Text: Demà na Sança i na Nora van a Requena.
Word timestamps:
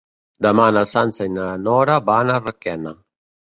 Demà 0.45 0.65
na 0.77 0.83
Sança 0.91 1.27
i 1.29 1.33
na 1.35 1.45
Nora 1.69 2.01
van 2.11 2.35
a 2.35 2.41
Requena. 2.49 2.97